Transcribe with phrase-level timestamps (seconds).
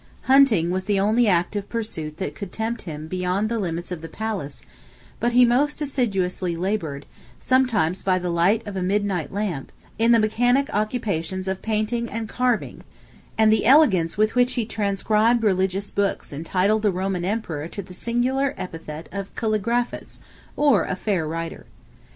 [0.23, 4.07] Hunting was the only active pursuit that could tempt him beyond the limits of the
[4.09, 4.63] palace;
[5.19, 7.05] but he most assiduously labored,
[7.39, 12.27] sometimes by the light of a midnight lamp, in the mechanic occupations of painting and
[12.27, 12.83] carving;
[13.37, 17.93] and the elegance with which he transcribed religious books entitled the Roman emperor to the
[17.93, 20.19] singular epithet of Calligraphes,
[20.55, 21.67] or a fair writer.